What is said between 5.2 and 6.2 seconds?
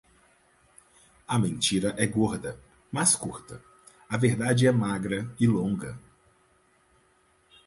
e longa.